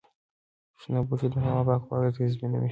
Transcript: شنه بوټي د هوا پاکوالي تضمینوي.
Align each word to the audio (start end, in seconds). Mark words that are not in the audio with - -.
شنه 0.81 0.99
بوټي 1.07 1.27
د 1.33 1.35
هوا 1.45 1.61
پاکوالي 1.67 2.09
تضمینوي. 2.17 2.69